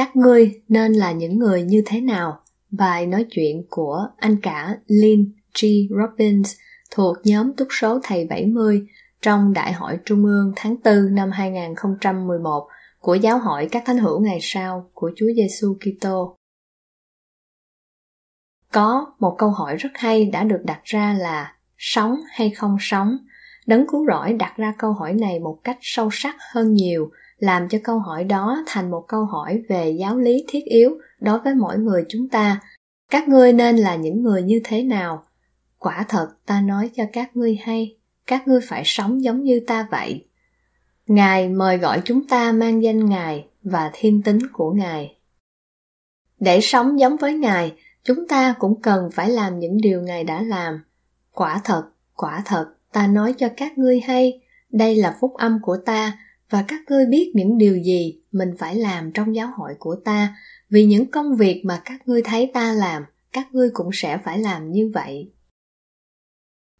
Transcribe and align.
Các 0.00 0.16
ngươi 0.16 0.62
nên 0.68 0.92
là 0.92 1.12
những 1.12 1.38
người 1.38 1.62
như 1.62 1.82
thế 1.86 2.00
nào? 2.00 2.40
Bài 2.70 3.06
nói 3.06 3.26
chuyện 3.30 3.66
của 3.70 4.08
anh 4.16 4.36
cả 4.42 4.76
Lynn 4.86 5.32
G. 5.62 5.66
Robbins 5.90 6.54
thuộc 6.90 7.16
nhóm 7.24 7.52
túc 7.52 7.68
số 7.70 8.00
thầy 8.02 8.26
70 8.26 8.86
trong 9.22 9.52
Đại 9.52 9.72
hội 9.72 9.98
Trung 10.04 10.24
ương 10.24 10.52
tháng 10.56 10.76
4 10.84 11.14
năm 11.14 11.30
2011 11.30 12.68
của 12.98 13.14
Giáo 13.14 13.38
hội 13.38 13.68
các 13.72 13.82
thánh 13.86 13.98
hữu 13.98 14.20
ngày 14.20 14.38
sau 14.42 14.90
của 14.94 15.10
Chúa 15.16 15.28
Giêsu 15.36 15.76
Kitô. 15.80 16.36
Có 18.72 19.06
một 19.18 19.34
câu 19.38 19.50
hỏi 19.50 19.76
rất 19.76 19.90
hay 19.94 20.24
đã 20.24 20.44
được 20.44 20.60
đặt 20.64 20.80
ra 20.84 21.16
là 21.20 21.54
sống 21.78 22.20
hay 22.30 22.50
không 22.50 22.76
sống? 22.80 23.16
Đấng 23.66 23.86
cứu 23.88 24.06
rỗi 24.06 24.32
đặt 24.32 24.56
ra 24.56 24.74
câu 24.78 24.92
hỏi 24.92 25.12
này 25.12 25.40
một 25.40 25.60
cách 25.64 25.78
sâu 25.80 26.08
sắc 26.12 26.36
hơn 26.52 26.72
nhiều 26.72 27.10
làm 27.40 27.68
cho 27.68 27.78
câu 27.84 27.98
hỏi 27.98 28.24
đó 28.24 28.62
thành 28.66 28.90
một 28.90 29.04
câu 29.08 29.24
hỏi 29.24 29.62
về 29.68 29.90
giáo 29.90 30.18
lý 30.18 30.44
thiết 30.48 30.64
yếu 30.64 30.98
đối 31.20 31.38
với 31.38 31.54
mỗi 31.54 31.78
người 31.78 32.04
chúng 32.08 32.28
ta. 32.28 32.60
Các 33.10 33.28
ngươi 33.28 33.52
nên 33.52 33.76
là 33.76 33.96
những 33.96 34.22
người 34.22 34.42
như 34.42 34.60
thế 34.64 34.82
nào? 34.82 35.24
Quả 35.78 36.04
thật, 36.08 36.28
ta 36.46 36.60
nói 36.60 36.90
cho 36.94 37.04
các 37.12 37.36
ngươi 37.36 37.58
hay, 37.62 37.96
các 38.26 38.48
ngươi 38.48 38.60
phải 38.60 38.82
sống 38.84 39.22
giống 39.22 39.44
như 39.44 39.60
ta 39.66 39.88
vậy. 39.90 40.26
Ngài 41.06 41.48
mời 41.48 41.78
gọi 41.78 42.02
chúng 42.04 42.26
ta 42.26 42.52
mang 42.52 42.82
danh 42.82 43.06
ngài 43.06 43.46
và 43.62 43.90
thiên 43.92 44.22
tính 44.22 44.38
của 44.52 44.72
ngài. 44.72 45.16
Để 46.40 46.60
sống 46.60 47.00
giống 47.00 47.16
với 47.16 47.34
ngài, 47.34 47.72
chúng 48.04 48.28
ta 48.28 48.54
cũng 48.58 48.82
cần 48.82 49.10
phải 49.12 49.30
làm 49.30 49.58
những 49.58 49.80
điều 49.80 50.02
ngài 50.02 50.24
đã 50.24 50.42
làm. 50.42 50.84
Quả 51.32 51.60
thật 51.64 51.84
quả 52.20 52.42
thật, 52.44 52.66
ta 52.92 53.06
nói 53.06 53.34
cho 53.38 53.48
các 53.56 53.78
ngươi 53.78 54.00
hay, 54.00 54.40
đây 54.70 54.96
là 54.96 55.16
phúc 55.20 55.34
âm 55.34 55.58
của 55.62 55.76
ta 55.86 56.18
và 56.50 56.64
các 56.68 56.80
ngươi 56.88 57.06
biết 57.06 57.32
những 57.34 57.58
điều 57.58 57.76
gì 57.76 58.20
mình 58.32 58.50
phải 58.58 58.74
làm 58.74 59.12
trong 59.12 59.34
giáo 59.34 59.48
hội 59.56 59.74
của 59.78 59.96
ta. 60.04 60.36
Vì 60.70 60.84
những 60.84 61.10
công 61.10 61.36
việc 61.36 61.62
mà 61.64 61.82
các 61.84 62.08
ngươi 62.08 62.22
thấy 62.22 62.50
ta 62.54 62.72
làm, 62.72 63.02
các 63.32 63.48
ngươi 63.52 63.70
cũng 63.72 63.90
sẽ 63.92 64.18
phải 64.24 64.38
làm 64.38 64.70
như 64.70 64.90
vậy. 64.94 65.32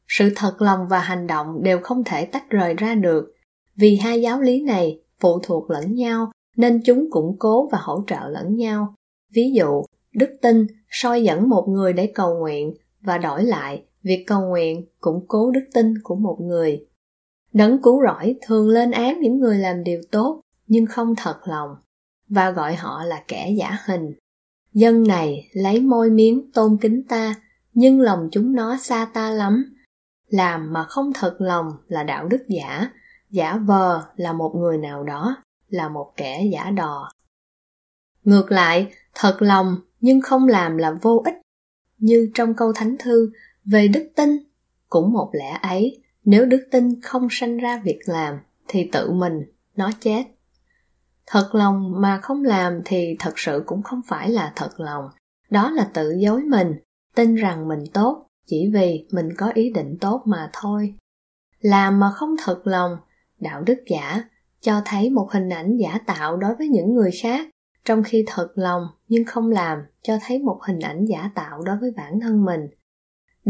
Sự 0.09 0.31
thật 0.37 0.63
lòng 0.63 0.89
và 0.89 0.99
hành 0.99 1.27
động 1.27 1.63
đều 1.63 1.79
không 1.83 2.05
thể 2.05 2.25
tách 2.25 2.51
rời 2.51 2.75
ra 2.75 2.95
được. 2.95 3.35
Vì 3.77 3.97
hai 3.97 4.21
giáo 4.21 4.41
lý 4.41 4.61
này 4.61 5.01
phụ 5.21 5.41
thuộc 5.43 5.71
lẫn 5.71 5.95
nhau, 5.95 6.31
nên 6.57 6.81
chúng 6.85 7.11
củng 7.11 7.37
cố 7.39 7.69
và 7.73 7.79
hỗ 7.83 8.05
trợ 8.07 8.29
lẫn 8.29 8.57
nhau. 8.57 8.95
Ví 9.35 9.53
dụ, 9.55 9.83
đức 10.13 10.31
tin 10.43 10.67
soi 10.91 11.23
dẫn 11.23 11.49
một 11.49 11.67
người 11.69 11.93
để 11.93 12.13
cầu 12.15 12.39
nguyện 12.39 12.75
và 13.01 13.19
đổi 13.19 13.45
lại, 13.45 13.85
việc 14.03 14.25
cầu 14.27 14.49
nguyện 14.49 14.87
củng 15.01 15.25
cố 15.29 15.51
đức 15.51 15.65
tin 15.75 15.95
của 16.03 16.15
một 16.15 16.39
người. 16.41 16.87
Đấng 17.53 17.83
cứu 17.83 18.03
rỗi 18.03 18.37
thường 18.43 18.69
lên 18.69 18.91
án 18.91 19.21
những 19.21 19.39
người 19.39 19.59
làm 19.59 19.85
điều 19.85 20.01
tốt 20.11 20.41
nhưng 20.67 20.87
không 20.87 21.15
thật 21.17 21.41
lòng 21.45 21.77
và 22.29 22.51
gọi 22.51 22.75
họ 22.75 23.05
là 23.05 23.25
kẻ 23.29 23.51
giả 23.59 23.79
hình. 23.85 24.13
Dân 24.73 25.03
này 25.03 25.49
lấy 25.53 25.81
môi 25.81 26.11
miếng 26.11 26.53
tôn 26.53 26.79
kính 26.81 27.03
ta 27.09 27.35
nhưng 27.75 28.01
lòng 28.01 28.29
chúng 28.33 28.55
nó 28.55 28.77
xa 28.77 29.09
ta 29.15 29.31
lắm. 29.31 29.77
Làm 30.29 30.73
mà 30.73 30.85
không 30.85 31.13
thật 31.15 31.37
lòng 31.39 31.73
là 31.87 32.03
đạo 32.03 32.29
đức 32.29 32.45
giả, 32.49 32.91
giả 33.31 33.57
vờ 33.57 34.03
là 34.17 34.33
một 34.33 34.53
người 34.57 34.79
nào 34.79 35.05
đó, 35.05 35.37
là 35.69 35.89
một 35.89 36.13
kẻ 36.17 36.49
giả 36.53 36.71
đò. 36.71 37.13
Ngược 38.25 38.53
lại, 38.53 38.93
thật 39.15 39.37
lòng 39.41 39.77
nhưng 40.01 40.21
không 40.21 40.49
làm 40.49 40.77
là 40.77 40.93
vô 41.03 41.23
ích. 41.25 41.35
Như 41.99 42.31
trong 42.35 42.55
câu 42.55 42.73
thánh 42.73 42.97
thư 42.99 43.33
về 43.65 43.89
đức 43.89 44.09
tin, 44.17 44.31
cũng 44.89 45.13
một 45.13 45.31
lẽ 45.33 45.59
ấy, 45.63 46.03
nếu 46.25 46.47
đức 46.47 46.69
tin 46.71 47.01
không 47.01 47.29
sanh 47.31 47.57
ra 47.57 47.81
việc 47.85 48.01
làm, 48.07 48.39
thì 48.69 48.89
tự 48.93 49.11
mình 49.11 49.43
nó 49.77 49.91
chết. 50.01 50.25
Thật 51.27 51.49
lòng 51.53 52.01
mà 52.01 52.21
không 52.23 52.45
làm 52.45 52.81
thì 52.85 53.17
thật 53.19 53.39
sự 53.39 53.63
cũng 53.67 53.83
không 53.83 54.01
phải 54.07 54.31
là 54.31 54.53
thật 54.57 54.81
lòng. 54.81 55.05
Đó 55.51 55.71
là 55.71 55.91
tự 55.95 56.15
dối 56.19 56.43
mình, 56.43 56.75
tin 57.15 57.35
rằng 57.35 57.69
mình 57.69 57.85
tốt, 57.93 58.27
chỉ 58.47 58.71
vì 58.75 59.07
mình 59.13 59.29
có 59.37 59.51
ý 59.55 59.71
định 59.71 59.97
tốt 60.01 60.23
mà 60.27 60.51
thôi. 60.53 60.95
Làm 61.61 62.01
mà 62.01 62.11
không 62.11 62.37
thật 62.45 62.61
lòng, 62.65 62.97
đạo 63.39 63.63
đức 63.63 63.79
giả, 63.87 64.25
cho 64.61 64.83
thấy 64.85 65.11
một 65.11 65.33
hình 65.33 65.49
ảnh 65.49 65.77
giả 65.77 65.99
tạo 66.07 66.37
đối 66.37 66.55
với 66.55 66.69
những 66.69 66.95
người 66.95 67.11
khác, 67.23 67.49
trong 67.85 68.03
khi 68.03 68.25
thật 68.27 68.49
lòng 68.55 68.83
nhưng 69.09 69.25
không 69.25 69.51
làm, 69.51 69.79
cho 70.03 70.19
thấy 70.27 70.39
một 70.39 70.61
hình 70.67 70.81
ảnh 70.81 71.05
giả 71.05 71.31
tạo 71.35 71.63
đối 71.63 71.77
với 71.77 71.91
bản 71.97 72.21
thân 72.21 72.45
mình. 72.45 72.61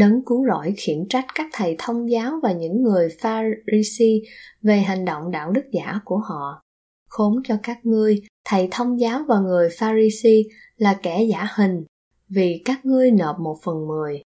Đấng 0.01 0.25
cứu 0.27 0.47
rỗi 0.47 0.75
khiển 0.77 1.09
trách 1.09 1.25
các 1.35 1.47
thầy 1.53 1.77
thông 1.79 2.11
giáo 2.11 2.41
và 2.43 2.53
những 2.53 2.83
người 2.83 3.09
Pharisee 3.21 4.19
về 4.63 4.79
hành 4.79 5.05
động 5.05 5.31
đạo 5.31 5.51
đức 5.51 5.65
giả 5.73 6.01
của 6.05 6.19
họ. 6.19 6.63
Khốn 7.09 7.43
cho 7.45 7.57
các 7.63 7.87
ngươi, 7.87 8.23
thầy 8.45 8.69
thông 8.71 9.01
giáo 9.01 9.21
và 9.29 9.39
người 9.39 9.69
Pharisee 9.79 10.43
là 10.77 10.99
kẻ 11.03 11.23
giả 11.23 11.47
hình, 11.55 11.85
vì 12.29 12.63
các 12.65 12.85
ngươi 12.85 13.11
nộp 13.11 13.41
một 13.41 13.57
phần 13.63 13.87
mười. 13.89 14.23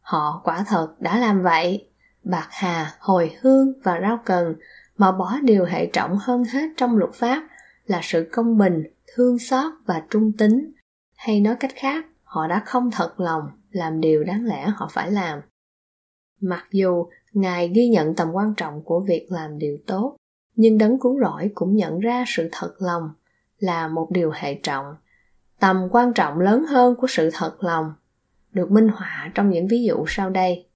Họ 0.00 0.40
quả 0.44 0.64
thật 0.68 0.94
đã 1.00 1.18
làm 1.18 1.42
vậy, 1.42 1.88
bạc 2.24 2.48
hà, 2.50 2.92
hồi 3.00 3.36
hương 3.40 3.72
và 3.82 4.00
rau 4.00 4.18
cần, 4.24 4.54
mà 4.96 5.12
bỏ 5.12 5.38
điều 5.42 5.64
hệ 5.64 5.86
trọng 5.86 6.18
hơn 6.20 6.44
hết 6.44 6.68
trong 6.76 6.96
luật 6.96 7.14
pháp 7.14 7.48
là 7.86 8.00
sự 8.02 8.28
công 8.32 8.58
bình, 8.58 8.82
thương 9.14 9.38
xót 9.38 9.72
và 9.86 10.02
trung 10.10 10.32
tính. 10.38 10.72
Hay 11.16 11.40
nói 11.40 11.56
cách 11.60 11.72
khác, 11.74 12.04
họ 12.24 12.46
đã 12.48 12.62
không 12.66 12.90
thật 12.90 13.20
lòng 13.20 13.42
làm 13.76 14.00
điều 14.00 14.24
đáng 14.24 14.44
lẽ 14.44 14.66
họ 14.76 14.88
phải 14.92 15.10
làm. 15.10 15.40
Mặc 16.40 16.64
dù 16.72 17.06
ngài 17.32 17.68
ghi 17.68 17.88
nhận 17.88 18.14
tầm 18.14 18.32
quan 18.32 18.54
trọng 18.56 18.82
của 18.84 19.00
việc 19.00 19.26
làm 19.30 19.58
điều 19.58 19.78
tốt, 19.86 20.16
nhưng 20.56 20.78
đấng 20.78 20.98
cứu 21.00 21.20
rỗi 21.20 21.50
cũng 21.54 21.76
nhận 21.76 21.98
ra 21.98 22.24
sự 22.26 22.48
thật 22.52 22.74
lòng 22.78 23.10
là 23.58 23.88
một 23.88 24.08
điều 24.10 24.30
hệ 24.34 24.54
trọng. 24.54 24.84
Tầm 25.60 25.88
quan 25.90 26.12
trọng 26.12 26.40
lớn 26.40 26.64
hơn 26.68 26.94
của 26.98 27.06
sự 27.06 27.30
thật 27.32 27.56
lòng 27.60 27.92
được 28.52 28.70
minh 28.70 28.88
họa 28.88 29.30
trong 29.34 29.50
những 29.50 29.66
ví 29.68 29.84
dụ 29.84 30.04
sau 30.08 30.30
đây. 30.30 30.68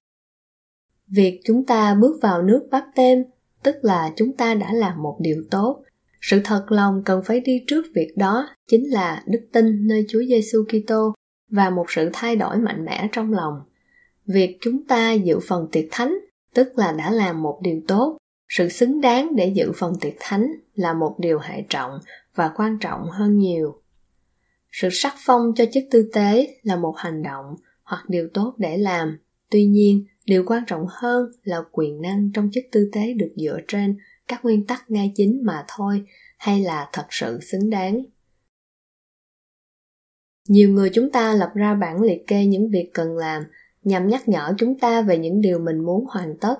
Việc 1.07 1.41
chúng 1.45 1.65
ta 1.65 1.95
bước 1.95 2.19
vào 2.21 2.41
nước 2.41 2.67
bắp 2.71 2.85
tên 2.95 3.25
tức 3.63 3.75
là 3.81 4.11
chúng 4.15 4.37
ta 4.37 4.53
đã 4.53 4.73
làm 4.73 5.03
một 5.03 5.17
điều 5.21 5.43
tốt, 5.51 5.83
sự 6.21 6.41
thật 6.43 6.65
lòng 6.69 7.01
cần 7.05 7.21
phải 7.25 7.39
đi 7.39 7.63
trước 7.67 7.85
việc 7.95 8.13
đó 8.17 8.49
chính 8.67 8.91
là 8.91 9.23
đức 9.27 9.47
tin 9.53 9.87
nơi 9.87 10.05
Chúa 10.09 10.21
Giêsu 10.29 10.63
Kitô 10.63 11.13
và 11.51 11.69
một 11.69 11.85
sự 11.87 12.09
thay 12.13 12.35
đổi 12.35 12.57
mạnh 12.57 12.85
mẽ 12.85 13.09
trong 13.11 13.33
lòng. 13.33 13.61
Việc 14.25 14.57
chúng 14.61 14.83
ta 14.87 15.11
dự 15.11 15.39
phần 15.47 15.67
tiệc 15.71 15.85
thánh, 15.91 16.17
tức 16.53 16.73
là 16.75 16.91
đã 16.91 17.11
làm 17.11 17.41
một 17.41 17.59
điều 17.63 17.81
tốt, 17.87 18.17
sự 18.49 18.69
xứng 18.69 19.01
đáng 19.01 19.35
để 19.35 19.47
dự 19.47 19.71
phần 19.75 19.93
tiệc 20.01 20.13
thánh 20.19 20.51
là 20.75 20.93
một 20.93 21.15
điều 21.19 21.39
hệ 21.39 21.63
trọng 21.69 21.99
và 22.35 22.51
quan 22.55 22.77
trọng 22.79 23.09
hơn 23.09 23.37
nhiều. 23.37 23.81
Sự 24.71 24.89
sắc 24.91 25.13
phong 25.17 25.51
cho 25.55 25.65
chức 25.73 25.83
tư 25.91 26.09
tế 26.13 26.57
là 26.63 26.75
một 26.75 26.93
hành 26.97 27.23
động 27.23 27.55
hoặc 27.83 28.03
điều 28.07 28.29
tốt 28.33 28.53
để 28.57 28.77
làm. 28.77 29.17
Tuy 29.49 29.65
nhiên, 29.65 30.05
điều 30.25 30.43
quan 30.47 30.63
trọng 30.67 30.85
hơn 30.89 31.31
là 31.43 31.63
quyền 31.71 32.01
năng 32.01 32.31
trong 32.33 32.49
chức 32.53 32.63
tư 32.71 32.89
tế 32.93 33.13
được 33.13 33.31
dựa 33.35 33.59
trên 33.67 33.97
các 34.27 34.45
nguyên 34.45 34.65
tắc 34.65 34.91
ngay 34.91 35.11
chính 35.15 35.41
mà 35.43 35.65
thôi, 35.67 36.03
hay 36.37 36.61
là 36.61 36.89
thật 36.93 37.05
sự 37.09 37.39
xứng 37.41 37.69
đáng 37.69 38.03
nhiều 40.47 40.69
người 40.69 40.89
chúng 40.93 41.11
ta 41.11 41.33
lập 41.33 41.51
ra 41.53 41.73
bản 41.73 42.01
liệt 42.01 42.27
kê 42.27 42.45
những 42.45 42.69
việc 42.69 42.89
cần 42.93 43.17
làm 43.17 43.43
nhằm 43.83 44.07
nhắc 44.07 44.29
nhở 44.29 44.53
chúng 44.57 44.79
ta 44.79 45.01
về 45.01 45.17
những 45.17 45.41
điều 45.41 45.59
mình 45.59 45.79
muốn 45.79 46.05
hoàn 46.09 46.37
tất. 46.37 46.55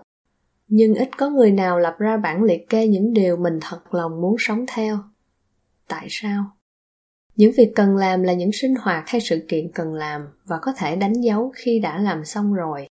Nhưng 0.67 0.95
ít 0.95 1.17
có 1.17 1.29
người 1.29 1.51
nào 1.51 1.79
lập 1.79 1.95
ra 1.99 2.17
bản 2.17 2.43
liệt 2.43 2.69
kê 2.69 2.87
những 2.87 3.13
điều 3.13 3.37
mình 3.37 3.59
thật 3.61 3.93
lòng 3.93 4.21
muốn 4.21 4.35
sống 4.39 4.65
theo. 4.67 4.97
Tại 5.87 6.07
sao? 6.09 6.45
Những 7.35 7.51
việc 7.57 7.71
cần 7.75 7.95
làm 7.95 8.23
là 8.23 8.33
những 8.33 8.51
sinh 8.53 8.75
hoạt 8.75 9.03
hay 9.07 9.21
sự 9.21 9.45
kiện 9.47 9.71
cần 9.71 9.93
làm 9.93 10.21
và 10.45 10.59
có 10.61 10.73
thể 10.77 10.95
đánh 10.95 11.13
dấu 11.13 11.51
khi 11.55 11.79
đã 11.79 11.97
làm 11.97 12.25
xong 12.25 12.53
rồi. 12.53 12.87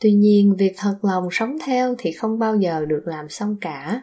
Tuy 0.00 0.12
nhiên, 0.12 0.56
việc 0.58 0.72
thật 0.76 0.98
lòng 1.02 1.28
sống 1.30 1.56
theo 1.66 1.94
thì 1.98 2.12
không 2.12 2.38
bao 2.38 2.56
giờ 2.56 2.84
được 2.84 3.02
làm 3.06 3.28
xong 3.28 3.56
cả. 3.60 4.02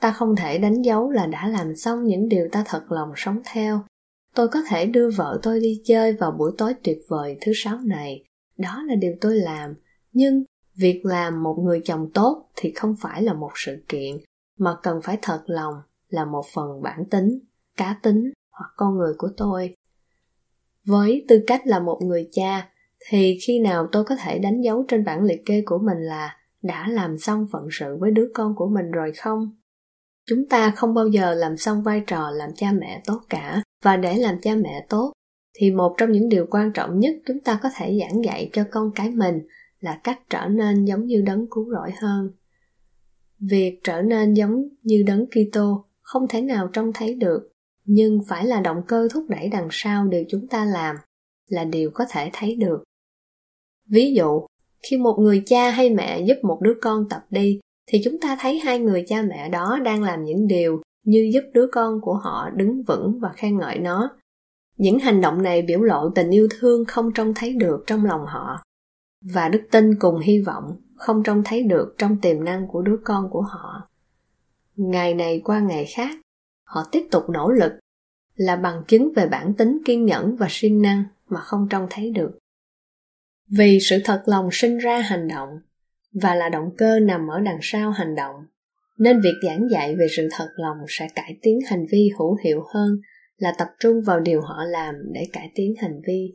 Ta 0.00 0.12
không 0.12 0.36
thể 0.36 0.58
đánh 0.58 0.82
dấu 0.82 1.10
là 1.10 1.26
đã 1.26 1.48
làm 1.48 1.76
xong 1.76 2.04
những 2.04 2.28
điều 2.28 2.48
ta 2.52 2.64
thật 2.66 2.92
lòng 2.92 3.12
sống 3.16 3.40
theo 3.44 3.80
tôi 4.38 4.48
có 4.48 4.62
thể 4.68 4.86
đưa 4.86 5.10
vợ 5.10 5.40
tôi 5.42 5.60
đi 5.60 5.82
chơi 5.84 6.12
vào 6.12 6.30
buổi 6.30 6.52
tối 6.58 6.74
tuyệt 6.84 6.98
vời 7.08 7.38
thứ 7.40 7.52
sáu 7.54 7.78
này. 7.84 8.24
Đó 8.58 8.82
là 8.86 8.94
điều 8.94 9.12
tôi 9.20 9.36
làm. 9.36 9.74
Nhưng 10.12 10.44
việc 10.74 11.00
làm 11.04 11.42
một 11.42 11.56
người 11.64 11.80
chồng 11.84 12.10
tốt 12.14 12.50
thì 12.56 12.72
không 12.72 12.96
phải 13.00 13.22
là 13.22 13.32
một 13.32 13.50
sự 13.54 13.76
kiện, 13.88 14.16
mà 14.58 14.76
cần 14.82 15.00
phải 15.02 15.18
thật 15.22 15.42
lòng 15.46 15.74
là 16.08 16.24
một 16.24 16.44
phần 16.54 16.82
bản 16.82 17.04
tính, 17.10 17.38
cá 17.76 17.96
tính 18.02 18.32
hoặc 18.50 18.70
con 18.76 18.98
người 18.98 19.14
của 19.18 19.28
tôi. 19.36 19.74
Với 20.84 21.24
tư 21.28 21.44
cách 21.46 21.66
là 21.66 21.80
một 21.80 21.98
người 22.02 22.28
cha, 22.32 22.68
thì 23.08 23.38
khi 23.46 23.60
nào 23.60 23.88
tôi 23.92 24.04
có 24.04 24.16
thể 24.16 24.38
đánh 24.38 24.60
dấu 24.60 24.84
trên 24.88 25.04
bản 25.04 25.24
liệt 25.24 25.42
kê 25.46 25.62
của 25.66 25.78
mình 25.78 25.98
là 25.98 26.36
đã 26.62 26.88
làm 26.88 27.18
xong 27.18 27.46
phận 27.52 27.68
sự 27.70 27.96
với 28.00 28.10
đứa 28.10 28.28
con 28.34 28.54
của 28.56 28.68
mình 28.68 28.90
rồi 28.90 29.12
không? 29.12 29.56
Chúng 30.26 30.48
ta 30.48 30.72
không 30.76 30.94
bao 30.94 31.08
giờ 31.08 31.34
làm 31.34 31.56
xong 31.56 31.82
vai 31.82 32.02
trò 32.06 32.30
làm 32.30 32.50
cha 32.56 32.72
mẹ 32.72 33.02
tốt 33.06 33.20
cả 33.28 33.62
và 33.82 33.96
để 33.96 34.18
làm 34.18 34.38
cha 34.42 34.54
mẹ 34.54 34.86
tốt, 34.88 35.12
thì 35.54 35.70
một 35.70 35.94
trong 35.98 36.12
những 36.12 36.28
điều 36.28 36.46
quan 36.50 36.72
trọng 36.72 37.00
nhất 37.00 37.16
chúng 37.26 37.40
ta 37.40 37.60
có 37.62 37.70
thể 37.76 37.98
giảng 38.00 38.24
dạy 38.24 38.50
cho 38.52 38.64
con 38.70 38.90
cái 38.94 39.10
mình 39.10 39.46
là 39.80 40.00
cách 40.04 40.20
trở 40.30 40.46
nên 40.48 40.84
giống 40.84 41.06
như 41.06 41.22
đấng 41.26 41.46
cứu 41.50 41.70
rỗi 41.70 41.90
hơn. 42.00 42.30
Việc 43.38 43.80
trở 43.84 44.02
nên 44.02 44.34
giống 44.34 44.68
như 44.82 45.02
đấng 45.06 45.26
Kitô 45.26 45.84
không 46.00 46.28
thể 46.28 46.40
nào 46.40 46.68
trông 46.72 46.92
thấy 46.92 47.14
được, 47.14 47.52
nhưng 47.84 48.20
phải 48.28 48.46
là 48.46 48.60
động 48.60 48.82
cơ 48.86 49.08
thúc 49.12 49.24
đẩy 49.28 49.48
đằng 49.48 49.68
sau 49.70 50.06
điều 50.06 50.24
chúng 50.28 50.46
ta 50.46 50.64
làm 50.64 50.96
là 51.48 51.64
điều 51.64 51.90
có 51.94 52.04
thể 52.10 52.30
thấy 52.32 52.54
được. 52.54 52.82
Ví 53.90 54.14
dụ, 54.14 54.46
khi 54.82 54.96
một 54.96 55.16
người 55.18 55.42
cha 55.46 55.70
hay 55.70 55.90
mẹ 55.90 56.20
giúp 56.20 56.36
một 56.42 56.58
đứa 56.62 56.74
con 56.82 57.08
tập 57.10 57.26
đi, 57.30 57.60
thì 57.86 58.00
chúng 58.04 58.20
ta 58.20 58.36
thấy 58.40 58.58
hai 58.58 58.78
người 58.78 59.04
cha 59.08 59.22
mẹ 59.22 59.48
đó 59.48 59.78
đang 59.84 60.02
làm 60.02 60.24
những 60.24 60.46
điều 60.46 60.82
như 61.08 61.30
giúp 61.32 61.42
đứa 61.54 61.66
con 61.72 62.00
của 62.00 62.14
họ 62.14 62.50
đứng 62.50 62.82
vững 62.82 63.18
và 63.20 63.32
khen 63.36 63.58
ngợi 63.58 63.78
nó. 63.78 64.10
Những 64.76 64.98
hành 64.98 65.20
động 65.20 65.42
này 65.42 65.62
biểu 65.62 65.82
lộ 65.82 66.10
tình 66.10 66.30
yêu 66.30 66.48
thương 66.50 66.84
không 66.84 67.12
trông 67.12 67.34
thấy 67.34 67.52
được 67.52 67.84
trong 67.86 68.04
lòng 68.04 68.26
họ, 68.26 68.62
và 69.34 69.48
đức 69.48 69.62
tin 69.70 69.98
cùng 69.98 70.20
hy 70.20 70.38
vọng 70.38 70.76
không 70.96 71.22
trông 71.22 71.42
thấy 71.44 71.62
được 71.62 71.94
trong 71.98 72.20
tiềm 72.20 72.44
năng 72.44 72.68
của 72.68 72.82
đứa 72.82 72.96
con 73.04 73.30
của 73.30 73.42
họ. 73.42 73.88
Ngày 74.76 75.14
này 75.14 75.40
qua 75.44 75.60
ngày 75.60 75.86
khác, 75.94 76.18
họ 76.64 76.84
tiếp 76.92 77.06
tục 77.10 77.30
nỗ 77.30 77.50
lực, 77.50 77.72
là 78.34 78.56
bằng 78.56 78.82
chứng 78.88 79.12
về 79.16 79.26
bản 79.26 79.54
tính 79.54 79.78
kiên 79.84 80.06
nhẫn 80.06 80.36
và 80.36 80.46
siêng 80.50 80.82
năng 80.82 81.04
mà 81.28 81.40
không 81.40 81.68
trông 81.70 81.86
thấy 81.90 82.10
được. 82.10 82.38
Vì 83.50 83.78
sự 83.80 83.98
thật 84.04 84.22
lòng 84.26 84.48
sinh 84.52 84.78
ra 84.78 85.00
hành 85.00 85.28
động, 85.28 85.48
và 86.12 86.34
là 86.34 86.48
động 86.48 86.70
cơ 86.78 87.00
nằm 87.00 87.28
ở 87.28 87.40
đằng 87.40 87.58
sau 87.62 87.90
hành 87.90 88.14
động 88.14 88.34
nên 88.98 89.20
việc 89.20 89.34
giảng 89.42 89.70
dạy 89.70 89.96
về 89.96 90.06
sự 90.16 90.28
thật 90.30 90.48
lòng 90.56 90.76
sẽ 90.88 91.08
cải 91.14 91.38
tiến 91.42 91.58
hành 91.66 91.86
vi 91.90 92.10
hữu 92.18 92.36
hiệu 92.44 92.62
hơn 92.74 92.90
là 93.36 93.54
tập 93.58 93.68
trung 93.80 94.02
vào 94.06 94.20
điều 94.20 94.40
họ 94.40 94.64
làm 94.64 94.94
để 95.12 95.26
cải 95.32 95.50
tiến 95.54 95.74
hành 95.78 96.00
vi. 96.06 96.32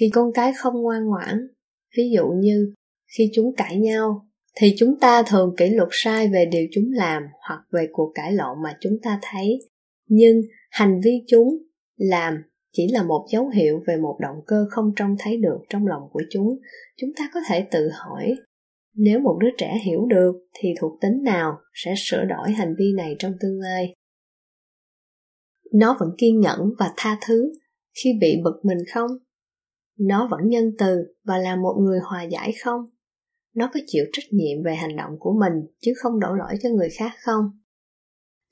Khi 0.00 0.10
con 0.12 0.32
cái 0.32 0.52
không 0.56 0.82
ngoan 0.82 1.04
ngoãn, 1.04 1.48
ví 1.96 2.10
dụ 2.14 2.28
như 2.28 2.74
khi 3.18 3.30
chúng 3.34 3.54
cãi 3.56 3.76
nhau, 3.76 4.26
thì 4.56 4.74
chúng 4.78 5.00
ta 5.00 5.22
thường 5.22 5.54
kỷ 5.56 5.68
luật 5.68 5.88
sai 5.92 6.28
về 6.28 6.44
điều 6.44 6.66
chúng 6.72 6.92
làm 6.92 7.22
hoặc 7.48 7.60
về 7.72 7.88
cuộc 7.92 8.12
cãi 8.14 8.32
lộn 8.32 8.62
mà 8.62 8.76
chúng 8.80 8.98
ta 9.02 9.18
thấy. 9.22 9.58
Nhưng 10.08 10.40
hành 10.70 11.00
vi 11.04 11.12
chúng 11.28 11.58
làm 11.96 12.34
chỉ 12.72 12.88
là 12.92 13.02
một 13.02 13.26
dấu 13.32 13.48
hiệu 13.48 13.82
về 13.86 13.96
một 13.96 14.16
động 14.20 14.36
cơ 14.46 14.66
không 14.70 14.92
trông 14.96 15.16
thấy 15.18 15.36
được 15.36 15.58
trong 15.68 15.86
lòng 15.86 16.02
của 16.12 16.22
chúng. 16.30 16.58
Chúng 16.96 17.10
ta 17.16 17.30
có 17.34 17.40
thể 17.48 17.66
tự 17.70 17.90
hỏi 17.92 18.34
nếu 18.94 19.20
một 19.20 19.38
đứa 19.40 19.50
trẻ 19.58 19.78
hiểu 19.84 20.06
được 20.06 20.32
thì 20.54 20.68
thuộc 20.80 21.00
tính 21.00 21.22
nào 21.24 21.58
sẽ 21.74 21.94
sửa 21.96 22.24
đổi 22.24 22.50
hành 22.52 22.74
vi 22.78 22.92
này 22.96 23.16
trong 23.18 23.32
tương 23.40 23.60
lai? 23.60 23.94
Nó 25.72 25.96
vẫn 26.00 26.08
kiên 26.18 26.40
nhẫn 26.40 26.58
và 26.78 26.92
tha 26.96 27.18
thứ 27.26 27.52
khi 27.94 28.10
bị 28.20 28.36
bực 28.44 28.60
mình 28.64 28.78
không? 28.94 29.10
Nó 29.98 30.28
vẫn 30.30 30.40
nhân 30.48 30.72
từ 30.78 31.14
và 31.24 31.38
là 31.38 31.56
một 31.56 31.76
người 31.80 31.98
hòa 31.98 32.22
giải 32.22 32.52
không? 32.62 32.80
Nó 33.54 33.70
có 33.74 33.80
chịu 33.86 34.04
trách 34.12 34.24
nhiệm 34.30 34.62
về 34.64 34.74
hành 34.74 34.96
động 34.96 35.10
của 35.18 35.32
mình 35.40 35.52
chứ 35.80 35.92
không 35.96 36.20
đổ 36.20 36.34
lỗi 36.34 36.54
cho 36.62 36.68
người 36.68 36.88
khác 36.98 37.12
không? 37.24 37.44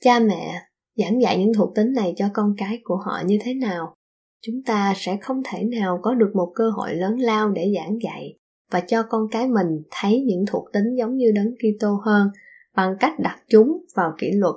Cha 0.01 0.21
mẹ 0.21 0.63
giảng 0.97 1.23
dạy 1.23 1.39
những 1.39 1.55
thuộc 1.55 1.75
tính 1.75 1.93
này 1.93 2.15
cho 2.17 2.29
con 2.35 2.55
cái 2.59 2.81
của 2.85 2.97
họ 2.97 3.23
như 3.27 3.39
thế 3.43 3.55
nào? 3.55 3.95
Chúng 4.43 4.63
ta 4.67 4.95
sẽ 4.97 5.19
không 5.21 5.43
thể 5.45 5.65
nào 5.65 5.99
có 6.03 6.15
được 6.15 6.31
một 6.35 6.53
cơ 6.55 6.71
hội 6.71 6.95
lớn 6.95 7.19
lao 7.19 7.51
để 7.51 7.73
giảng 7.77 7.99
dạy 8.03 8.38
và 8.71 8.81
cho 8.81 9.03
con 9.03 9.29
cái 9.31 9.49
mình 9.49 9.83
thấy 9.91 10.25
những 10.27 10.45
thuộc 10.47 10.73
tính 10.73 10.95
giống 10.99 11.17
như 11.17 11.33
đấng 11.35 11.55
Kitô 11.57 12.01
hơn 12.05 12.29
bằng 12.77 12.97
cách 13.01 13.13
đặt 13.19 13.39
chúng 13.49 13.85
vào 13.95 14.15
kỷ 14.19 14.33
luật. 14.33 14.55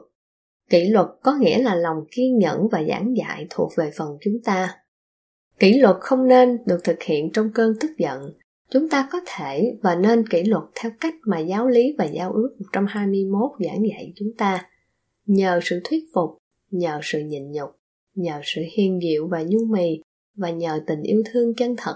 Kỷ 0.70 0.90
luật 0.90 1.08
có 1.24 1.36
nghĩa 1.40 1.64
là 1.64 1.76
lòng 1.76 1.98
kiên 2.12 2.38
nhẫn 2.38 2.68
và 2.72 2.84
giảng 2.90 3.18
dạy 3.18 3.48
thuộc 3.50 3.72
về 3.78 3.92
phần 3.98 4.18
chúng 4.22 4.42
ta. 4.44 4.76
Kỷ 5.60 5.80
luật 5.80 5.96
không 6.00 6.28
nên 6.28 6.58
được 6.66 6.84
thực 6.84 7.04
hiện 7.04 7.30
trong 7.34 7.52
cơn 7.54 7.74
tức 7.80 7.92
giận. 7.98 8.34
Chúng 8.70 8.90
ta 8.90 9.10
có 9.12 9.20
thể 9.26 9.78
và 9.82 9.96
nên 9.96 10.28
kỷ 10.28 10.44
luật 10.44 10.64
theo 10.76 10.92
cách 11.00 11.14
mà 11.26 11.40
giáo 11.40 11.68
lý 11.68 11.96
và 11.98 12.06
giao 12.06 12.34
ước 12.34 12.56
121 12.60 13.52
giảng 13.60 13.88
dạy 13.90 14.14
chúng 14.16 14.32
ta. 14.38 14.70
Nhờ 15.26 15.60
sự 15.64 15.82
thuyết 15.84 16.04
phục, 16.14 16.30
nhờ 16.72 17.00
sự 17.04 17.20
nhịn 17.20 17.52
nhục, 17.52 17.70
nhờ 18.16 18.42
sự 18.44 18.62
hiền 18.74 19.00
diệu 19.02 19.28
và 19.28 19.44
nhu 19.44 19.60
mì, 19.70 20.02
và 20.36 20.50
nhờ 20.50 20.80
tình 20.88 21.02
yêu 21.02 21.24
thương 21.32 21.56
chân 21.56 21.76
thật, 21.78 21.96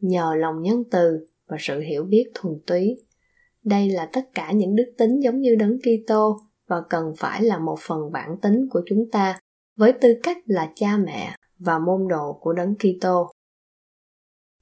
nhờ 0.00 0.34
lòng 0.38 0.62
nhân 0.62 0.82
từ 0.90 1.26
và 1.54 1.58
sự 1.60 1.80
hiểu 1.80 2.04
biết 2.04 2.30
thuần 2.34 2.54
túy. 2.66 2.96
Đây 3.62 3.90
là 3.90 4.08
tất 4.12 4.34
cả 4.34 4.52
những 4.52 4.76
đức 4.76 4.94
tính 4.98 5.20
giống 5.20 5.40
như 5.40 5.54
đấng 5.54 5.78
Kitô 5.78 6.40
và 6.66 6.82
cần 6.90 7.12
phải 7.16 7.42
là 7.42 7.58
một 7.58 7.78
phần 7.80 8.12
bản 8.12 8.36
tính 8.42 8.68
của 8.70 8.80
chúng 8.86 9.10
ta 9.12 9.38
với 9.76 9.92
tư 9.92 10.14
cách 10.22 10.38
là 10.46 10.72
cha 10.74 10.96
mẹ 10.96 11.36
và 11.58 11.78
môn 11.78 12.08
đồ 12.08 12.38
của 12.40 12.52
đấng 12.52 12.74
Kitô. 12.74 13.30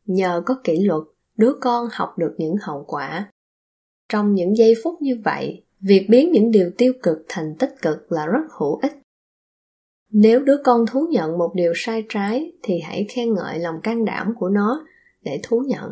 Nhờ 0.04 0.42
có 0.46 0.60
kỷ 0.64 0.84
luật, 0.84 1.02
đứa 1.36 1.52
con 1.60 1.88
học 1.92 2.18
được 2.18 2.34
những 2.38 2.54
hậu 2.60 2.84
quả. 2.88 3.32
Trong 4.08 4.34
những 4.34 4.56
giây 4.56 4.74
phút 4.84 5.02
như 5.02 5.16
vậy, 5.24 5.64
việc 5.80 6.06
biến 6.10 6.32
những 6.32 6.50
điều 6.50 6.70
tiêu 6.78 6.92
cực 7.02 7.18
thành 7.28 7.54
tích 7.58 7.74
cực 7.82 8.12
là 8.12 8.26
rất 8.26 8.52
hữu 8.58 8.78
ích. 8.82 8.92
Nếu 10.10 10.40
đứa 10.40 10.56
con 10.64 10.84
thú 10.86 11.06
nhận 11.10 11.38
một 11.38 11.52
điều 11.54 11.72
sai 11.76 12.04
trái 12.08 12.52
thì 12.62 12.80
hãy 12.80 13.06
khen 13.10 13.34
ngợi 13.34 13.58
lòng 13.58 13.80
can 13.82 14.04
đảm 14.04 14.34
của 14.38 14.48
nó 14.48 14.86
để 15.22 15.40
thú 15.42 15.64
nhận. 15.66 15.90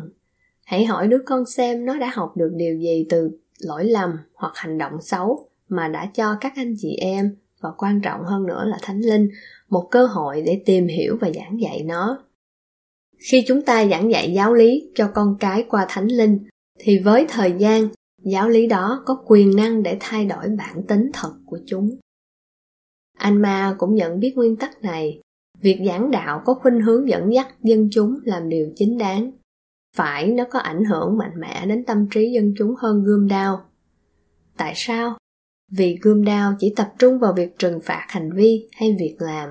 Hãy 0.65 0.85
hỏi 0.85 1.07
đứa 1.07 1.19
con 1.25 1.45
xem 1.45 1.85
nó 1.85 1.97
đã 1.97 2.11
học 2.13 2.37
được 2.37 2.51
điều 2.55 2.77
gì 2.77 3.05
từ 3.09 3.31
lỗi 3.59 3.85
lầm 3.85 4.09
hoặc 4.33 4.51
hành 4.55 4.77
động 4.77 5.01
xấu 5.01 5.49
mà 5.69 5.87
đã 5.87 6.05
cho 6.13 6.37
các 6.41 6.53
anh 6.55 6.75
chị 6.77 6.95
em. 6.95 7.35
Và 7.61 7.69
quan 7.77 8.01
trọng 8.01 8.23
hơn 8.23 8.47
nữa 8.47 8.63
là 8.65 8.77
thánh 8.81 8.99
linh, 8.99 9.27
một 9.69 9.87
cơ 9.91 10.05
hội 10.05 10.41
để 10.45 10.63
tìm 10.65 10.87
hiểu 10.87 11.17
và 11.21 11.29
giảng 11.35 11.61
dạy 11.61 11.83
nó. 11.83 12.23
Khi 13.31 13.43
chúng 13.47 13.61
ta 13.61 13.85
giảng 13.85 14.11
dạy 14.11 14.33
giáo 14.33 14.53
lý 14.53 14.91
cho 14.95 15.11
con 15.13 15.35
cái 15.39 15.63
qua 15.69 15.85
thánh 15.89 16.07
linh, 16.07 16.39
thì 16.79 16.99
với 16.99 17.25
thời 17.29 17.53
gian, 17.57 17.87
giáo 18.23 18.49
lý 18.49 18.67
đó 18.67 19.03
có 19.05 19.23
quyền 19.25 19.55
năng 19.55 19.83
để 19.83 19.97
thay 19.99 20.25
đổi 20.25 20.49
bản 20.57 20.83
tính 20.87 21.09
thật 21.13 21.33
của 21.45 21.59
chúng. 21.65 21.97
Anh 23.17 23.41
ma 23.41 23.75
cũng 23.77 23.95
nhận 23.95 24.19
biết 24.19 24.33
nguyên 24.35 24.55
tắc 24.55 24.81
này. 24.81 25.21
Việc 25.61 25.79
giảng 25.87 26.11
đạo 26.11 26.41
có 26.45 26.53
khuynh 26.53 26.81
hướng 26.81 27.09
dẫn 27.09 27.33
dắt 27.33 27.55
dân 27.63 27.89
chúng 27.91 28.19
làm 28.23 28.49
điều 28.49 28.71
chính 28.75 28.97
đáng 28.97 29.31
phải 29.95 30.27
nó 30.27 30.43
có 30.49 30.59
ảnh 30.59 30.83
hưởng 30.83 31.17
mạnh 31.17 31.33
mẽ 31.39 31.65
đến 31.65 31.85
tâm 31.85 32.07
trí 32.11 32.31
dân 32.31 32.53
chúng 32.57 32.75
hơn 32.75 33.03
gươm 33.03 33.27
đao. 33.27 33.65
Tại 34.57 34.73
sao? 34.75 35.17
Vì 35.71 35.97
gươm 36.01 36.25
đao 36.25 36.53
chỉ 36.59 36.73
tập 36.75 36.93
trung 36.99 37.19
vào 37.19 37.33
việc 37.33 37.59
trừng 37.59 37.79
phạt 37.83 38.05
hành 38.07 38.31
vi 38.35 38.69
hay 38.71 38.95
việc 38.99 39.15
làm, 39.19 39.49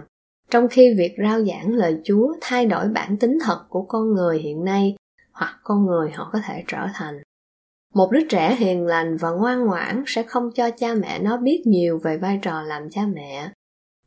trong 0.50 0.68
khi 0.68 0.94
việc 0.98 1.14
rao 1.22 1.44
giảng 1.44 1.74
lời 1.74 2.00
chúa 2.04 2.34
thay 2.40 2.66
đổi 2.66 2.88
bản 2.88 3.16
tính 3.16 3.38
thật 3.44 3.60
của 3.68 3.82
con 3.82 4.12
người 4.12 4.38
hiện 4.38 4.64
nay 4.64 4.96
hoặc 5.32 5.60
con 5.62 5.86
người 5.86 6.10
họ 6.10 6.30
có 6.32 6.38
thể 6.46 6.64
trở 6.66 6.86
thành. 6.94 7.22
Một 7.94 8.10
đứa 8.12 8.20
trẻ 8.28 8.56
hiền 8.56 8.86
lành 8.86 9.16
và 9.16 9.30
ngoan 9.30 9.64
ngoãn 9.64 10.04
sẽ 10.06 10.22
không 10.22 10.50
cho 10.54 10.70
cha 10.70 10.94
mẹ 10.94 11.18
nó 11.18 11.36
biết 11.36 11.62
nhiều 11.66 11.98
về 11.98 12.18
vai 12.18 12.38
trò 12.42 12.62
làm 12.62 12.90
cha 12.90 13.02
mẹ. 13.14 13.50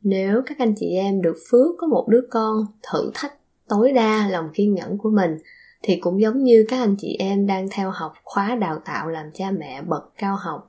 Nếu 0.02 0.42
các 0.46 0.58
anh 0.58 0.74
chị 0.76 0.86
em 0.86 1.22
được 1.22 1.36
phước 1.50 1.74
có 1.78 1.86
một 1.86 2.06
đứa 2.08 2.20
con 2.30 2.66
thử 2.92 3.10
thách 3.14 3.32
tối 3.68 3.92
đa 3.92 4.28
lòng 4.28 4.50
kiên 4.54 4.74
nhẫn 4.74 4.98
của 4.98 5.10
mình 5.10 5.38
thì 5.86 5.96
cũng 5.96 6.20
giống 6.20 6.42
như 6.42 6.64
các 6.68 6.78
anh 6.78 6.96
chị 6.98 7.16
em 7.18 7.46
đang 7.46 7.68
theo 7.70 7.90
học 7.90 8.12
khóa 8.22 8.56
đào 8.60 8.78
tạo 8.84 9.08
làm 9.08 9.26
cha 9.34 9.50
mẹ 9.50 9.82
bậc 9.82 10.02
cao 10.18 10.36
học. 10.36 10.68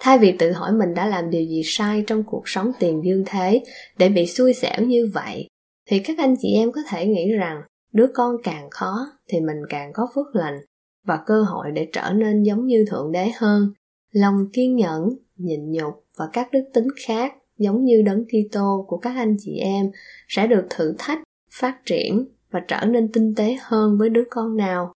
Thay 0.00 0.18
vì 0.18 0.32
tự 0.32 0.52
hỏi 0.52 0.72
mình 0.72 0.94
đã 0.94 1.06
làm 1.06 1.30
điều 1.30 1.44
gì 1.44 1.62
sai 1.64 2.04
trong 2.06 2.22
cuộc 2.26 2.42
sống 2.48 2.72
tiền 2.78 3.02
dương 3.04 3.24
thế 3.26 3.62
để 3.98 4.08
bị 4.08 4.26
xui 4.26 4.52
xẻo 4.52 4.80
như 4.80 5.10
vậy, 5.14 5.48
thì 5.88 5.98
các 5.98 6.18
anh 6.18 6.34
chị 6.40 6.54
em 6.54 6.72
có 6.72 6.80
thể 6.88 7.06
nghĩ 7.06 7.32
rằng 7.32 7.62
đứa 7.92 8.06
con 8.14 8.36
càng 8.44 8.70
khó 8.70 9.06
thì 9.28 9.40
mình 9.40 9.62
càng 9.68 9.92
có 9.92 10.06
phước 10.14 10.26
lành 10.36 10.58
và 11.06 11.18
cơ 11.26 11.42
hội 11.42 11.70
để 11.74 11.88
trở 11.92 12.12
nên 12.12 12.42
giống 12.42 12.66
như 12.66 12.84
thượng 12.90 13.12
đế 13.12 13.30
hơn. 13.36 13.72
Lòng 14.12 14.34
kiên 14.52 14.76
nhẫn, 14.76 15.08
nhịn 15.36 15.70
nhục 15.70 16.04
và 16.16 16.28
các 16.32 16.52
đức 16.52 16.64
tính 16.74 16.88
khác 17.06 17.32
giống 17.58 17.84
như 17.84 18.02
đấng 18.02 18.24
Kitô 18.24 18.84
của 18.88 18.96
các 18.96 19.16
anh 19.16 19.36
chị 19.40 19.56
em 19.56 19.90
sẽ 20.28 20.46
được 20.46 20.66
thử 20.70 20.94
thách, 20.98 21.18
phát 21.50 21.78
triển 21.86 22.26
và 22.54 22.60
trở 22.68 22.86
nên 22.86 23.12
tinh 23.12 23.34
tế 23.36 23.56
hơn 23.62 23.98
với 23.98 24.10
đứa 24.10 24.24
con 24.30 24.56
nào. 24.56 24.92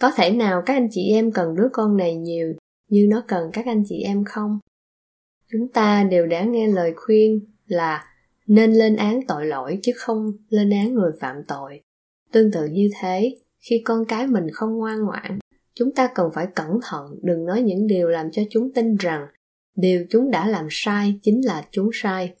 Có 0.00 0.10
thể 0.16 0.30
nào 0.30 0.62
các 0.66 0.74
anh 0.74 0.88
chị 0.90 1.10
em 1.12 1.32
cần 1.32 1.54
đứa 1.56 1.68
con 1.72 1.96
này 1.96 2.16
nhiều 2.16 2.54
như 2.88 3.06
nó 3.10 3.24
cần 3.28 3.50
các 3.52 3.66
anh 3.66 3.82
chị 3.86 4.02
em 4.02 4.24
không? 4.24 4.58
Chúng 5.52 5.68
ta 5.68 6.04
đều 6.04 6.26
đã 6.26 6.44
nghe 6.44 6.66
lời 6.66 6.92
khuyên 6.96 7.40
là 7.66 8.04
nên 8.46 8.72
lên 8.72 8.96
án 8.96 9.20
tội 9.28 9.46
lỗi 9.46 9.78
chứ 9.82 9.92
không 9.96 10.32
lên 10.48 10.70
án 10.70 10.94
người 10.94 11.12
phạm 11.20 11.36
tội. 11.48 11.80
Tương 12.32 12.52
tự 12.52 12.66
như 12.66 12.90
thế, 13.00 13.36
khi 13.58 13.82
con 13.84 14.04
cái 14.04 14.26
mình 14.26 14.46
không 14.52 14.78
ngoan 14.78 15.04
ngoãn, 15.04 15.38
chúng 15.74 15.94
ta 15.94 16.10
cần 16.14 16.30
phải 16.34 16.46
cẩn 16.54 16.78
thận, 16.82 17.18
đừng 17.22 17.44
nói 17.44 17.62
những 17.62 17.86
điều 17.86 18.08
làm 18.08 18.30
cho 18.30 18.42
chúng 18.50 18.72
tin 18.74 18.96
rằng 18.96 19.26
điều 19.76 20.06
chúng 20.10 20.30
đã 20.30 20.48
làm 20.48 20.66
sai 20.70 21.18
chính 21.22 21.46
là 21.46 21.64
chúng 21.70 21.90
sai 21.92 22.34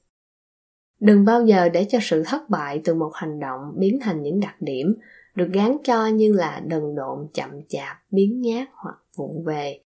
đừng 1.00 1.24
bao 1.24 1.46
giờ 1.46 1.68
để 1.68 1.86
cho 1.88 1.98
sự 2.02 2.22
thất 2.26 2.50
bại 2.50 2.80
từ 2.84 2.94
một 2.94 3.10
hành 3.14 3.40
động 3.40 3.60
biến 3.76 3.98
thành 4.00 4.22
những 4.22 4.40
đặc 4.40 4.54
điểm 4.60 4.94
được 5.34 5.48
gán 5.52 5.76
cho 5.84 6.06
như 6.06 6.32
là 6.32 6.62
đần 6.66 6.94
độn, 6.94 7.28
chậm 7.34 7.50
chạp, 7.68 7.96
biến 8.10 8.40
nhát 8.40 8.68
hoặc 8.72 8.96
vụng 9.16 9.44
về. 9.44 9.80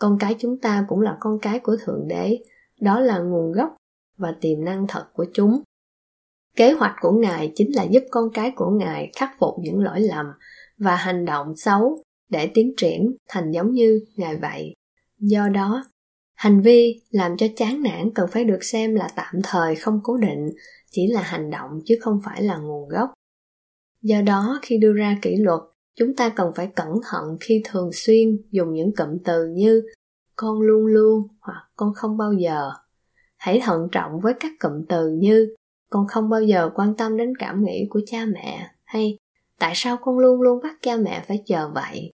Con 0.00 0.18
cái 0.20 0.36
chúng 0.38 0.58
ta 0.58 0.84
cũng 0.88 1.00
là 1.00 1.16
con 1.20 1.38
cái 1.38 1.58
của 1.58 1.76
thượng 1.84 2.08
đế. 2.08 2.38
Đó 2.80 3.00
là 3.00 3.18
nguồn 3.18 3.52
gốc 3.52 3.76
và 4.16 4.34
tiềm 4.40 4.64
năng 4.64 4.86
thật 4.88 5.06
của 5.14 5.26
chúng. 5.32 5.62
Kế 6.56 6.72
hoạch 6.72 6.94
của 7.00 7.12
ngài 7.12 7.52
chính 7.54 7.74
là 7.74 7.82
giúp 7.82 8.02
con 8.10 8.30
cái 8.34 8.52
của 8.56 8.70
ngài 8.70 9.10
khắc 9.16 9.30
phục 9.38 9.54
những 9.58 9.80
lỗi 9.80 10.00
lầm 10.00 10.26
và 10.78 10.96
hành 10.96 11.24
động 11.24 11.56
xấu 11.56 12.02
để 12.30 12.50
tiến 12.54 12.74
triển 12.76 13.16
thành 13.28 13.50
giống 13.50 13.72
như 13.72 14.04
ngài 14.16 14.36
vậy. 14.36 14.74
Do 15.18 15.48
đó 15.48 15.84
hành 16.42 16.60
vi 16.60 17.00
làm 17.10 17.36
cho 17.36 17.46
chán 17.56 17.82
nản 17.82 18.10
cần 18.14 18.30
phải 18.30 18.44
được 18.44 18.64
xem 18.64 18.94
là 18.94 19.08
tạm 19.16 19.34
thời 19.42 19.76
không 19.76 20.00
cố 20.02 20.16
định, 20.16 20.50
chỉ 20.90 21.06
là 21.06 21.22
hành 21.22 21.50
động 21.50 21.80
chứ 21.84 21.98
không 22.00 22.20
phải 22.24 22.42
là 22.42 22.56
nguồn 22.56 22.88
gốc. 22.88 23.12
Do 24.00 24.22
đó, 24.22 24.58
khi 24.62 24.78
đưa 24.78 24.92
ra 24.92 25.18
kỷ 25.22 25.36
luật, 25.36 25.60
chúng 25.96 26.16
ta 26.16 26.28
cần 26.28 26.52
phải 26.56 26.66
cẩn 26.66 26.88
thận 27.10 27.36
khi 27.40 27.62
thường 27.64 27.90
xuyên 27.92 28.38
dùng 28.50 28.74
những 28.74 28.94
cụm 28.96 29.18
từ 29.24 29.46
như 29.46 29.82
con 30.36 30.60
luôn 30.60 30.86
luôn 30.86 31.28
hoặc 31.40 31.68
con 31.76 31.94
không 31.94 32.16
bao 32.16 32.32
giờ 32.32 32.70
hãy 33.36 33.60
thận 33.64 33.88
trọng 33.92 34.20
với 34.20 34.34
các 34.40 34.52
cụm 34.60 34.84
từ 34.88 35.08
như 35.08 35.54
con 35.90 36.06
không 36.06 36.28
bao 36.28 36.42
giờ 36.42 36.70
quan 36.74 36.94
tâm 36.96 37.16
đến 37.16 37.32
cảm 37.38 37.64
nghĩ 37.64 37.86
của 37.90 38.00
cha 38.06 38.24
mẹ 38.26 38.70
hay 38.84 39.18
tại 39.58 39.72
sao 39.76 39.96
con 39.96 40.18
luôn 40.18 40.40
luôn 40.40 40.62
bắt 40.62 40.76
cha 40.82 40.96
mẹ 40.96 41.24
phải 41.28 41.42
chờ 41.46 41.70
vậy? 41.74 42.10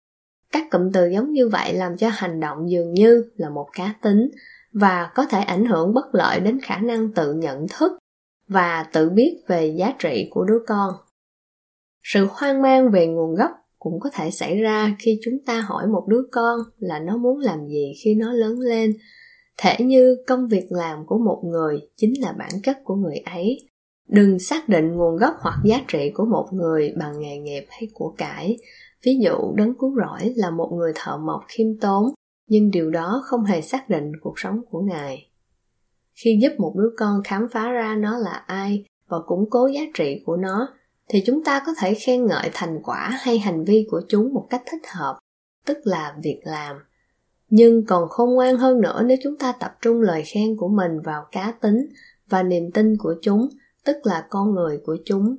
Các 0.56 0.70
cụm 0.70 0.90
từ 0.92 1.08
giống 1.08 1.32
như 1.32 1.48
vậy 1.48 1.74
làm 1.74 1.96
cho 1.96 2.08
hành 2.12 2.40
động 2.40 2.70
dường 2.70 2.94
như 2.94 3.24
là 3.36 3.50
một 3.50 3.66
cá 3.72 3.94
tính 4.02 4.28
và 4.72 5.10
có 5.14 5.26
thể 5.26 5.38
ảnh 5.38 5.64
hưởng 5.64 5.94
bất 5.94 6.14
lợi 6.14 6.40
đến 6.40 6.60
khả 6.60 6.78
năng 6.78 7.12
tự 7.12 7.34
nhận 7.34 7.66
thức 7.78 7.92
và 8.48 8.86
tự 8.92 9.10
biết 9.10 9.38
về 9.48 9.74
giá 9.78 9.94
trị 9.98 10.28
của 10.30 10.44
đứa 10.44 10.58
con. 10.66 10.94
Sự 12.02 12.28
hoang 12.30 12.62
mang 12.62 12.90
về 12.90 13.06
nguồn 13.06 13.34
gốc 13.34 13.50
cũng 13.78 14.00
có 14.00 14.10
thể 14.12 14.30
xảy 14.30 14.56
ra 14.58 14.96
khi 14.98 15.20
chúng 15.24 15.34
ta 15.46 15.60
hỏi 15.60 15.86
một 15.86 16.04
đứa 16.08 16.22
con 16.32 16.60
là 16.78 16.98
nó 16.98 17.16
muốn 17.16 17.38
làm 17.38 17.66
gì 17.68 17.92
khi 18.04 18.14
nó 18.14 18.32
lớn 18.32 18.60
lên. 18.60 18.92
Thể 19.58 19.76
như 19.80 20.16
công 20.26 20.48
việc 20.48 20.66
làm 20.70 21.06
của 21.06 21.18
một 21.18 21.42
người 21.44 21.80
chính 21.96 22.20
là 22.20 22.32
bản 22.32 22.50
chất 22.62 22.78
của 22.84 22.94
người 22.94 23.16
ấy. 23.16 23.68
Đừng 24.08 24.38
xác 24.38 24.68
định 24.68 24.92
nguồn 24.92 25.16
gốc 25.16 25.34
hoặc 25.40 25.56
giá 25.64 25.80
trị 25.88 26.10
của 26.14 26.24
một 26.24 26.48
người 26.52 26.94
bằng 26.98 27.20
nghề 27.20 27.38
nghiệp 27.38 27.64
hay 27.68 27.88
của 27.94 28.14
cải 28.18 28.56
ví 29.02 29.18
dụ, 29.24 29.54
đấng 29.56 29.74
cứu 29.78 29.94
rỗi 29.96 30.32
là 30.36 30.50
một 30.50 30.72
người 30.72 30.92
thợ 30.94 31.16
mộc 31.16 31.44
khiêm 31.48 31.78
tốn, 31.80 32.04
nhưng 32.48 32.70
điều 32.70 32.90
đó 32.90 33.22
không 33.24 33.44
hề 33.44 33.60
xác 33.60 33.88
định 33.88 34.12
cuộc 34.20 34.38
sống 34.38 34.60
của 34.70 34.80
ngài. 34.80 35.30
Khi 36.14 36.38
giúp 36.42 36.52
một 36.58 36.74
đứa 36.76 36.90
con 36.96 37.22
khám 37.24 37.48
phá 37.52 37.70
ra 37.70 37.96
nó 37.98 38.18
là 38.18 38.42
ai 38.46 38.84
và 39.08 39.18
củng 39.26 39.50
cố 39.50 39.66
giá 39.66 39.80
trị 39.94 40.22
của 40.26 40.36
nó, 40.36 40.68
thì 41.08 41.22
chúng 41.26 41.44
ta 41.44 41.62
có 41.66 41.72
thể 41.78 41.94
khen 41.94 42.26
ngợi 42.26 42.50
thành 42.52 42.80
quả 42.82 43.18
hay 43.20 43.38
hành 43.38 43.64
vi 43.64 43.86
của 43.90 44.00
chúng 44.08 44.34
một 44.34 44.46
cách 44.50 44.62
thích 44.70 44.82
hợp, 44.94 45.18
tức 45.66 45.78
là 45.84 46.16
việc 46.22 46.40
làm. 46.44 46.76
Nhưng 47.48 47.86
còn 47.86 48.08
khôn 48.08 48.34
ngoan 48.34 48.56
hơn 48.56 48.80
nữa 48.80 49.02
nếu 49.06 49.16
chúng 49.22 49.38
ta 49.38 49.52
tập 49.52 49.76
trung 49.80 50.00
lời 50.00 50.22
khen 50.26 50.56
của 50.56 50.68
mình 50.68 51.00
vào 51.04 51.26
cá 51.32 51.54
tính 51.60 51.86
và 52.28 52.42
niềm 52.42 52.70
tin 52.70 52.96
của 52.98 53.14
chúng, 53.22 53.48
tức 53.84 53.96
là 54.02 54.26
con 54.30 54.54
người 54.54 54.80
của 54.86 54.96
chúng 55.04 55.36